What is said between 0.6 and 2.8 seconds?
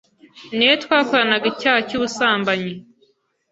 we twakoranaga icyaha cy’ubusambanyi,